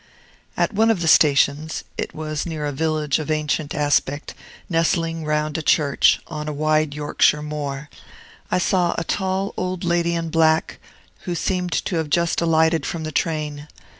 At 0.57 0.73
one 0.73 0.89
of 0.89 1.01
the 1.01 1.07
stations 1.07 1.83
(it 1.95 2.15
was 2.15 2.43
near 2.47 2.65
a 2.65 2.71
village 2.71 3.19
of 3.19 3.29
ancient 3.29 3.75
aspect, 3.75 4.33
nestling 4.67 5.25
round 5.25 5.59
a 5.59 5.61
church, 5.61 6.19
on 6.25 6.47
a 6.47 6.51
wide 6.51 6.95
Yorkshire 6.95 7.43
moor) 7.43 7.87
I 8.49 8.57
saw 8.57 8.95
a 8.97 9.03
tall 9.03 9.53
old 9.55 9.83
lady 9.83 10.15
in 10.15 10.31
black, 10.31 10.79
who 11.25 11.35
seemed 11.35 11.73
to 11.85 11.97
have 11.97 12.09
just 12.09 12.41
alighted 12.41 12.83
from 12.83 13.03
the 13.03 13.11
train. 13.11 13.67